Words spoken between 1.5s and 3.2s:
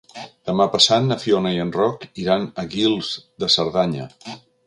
i en Roc iran a Guils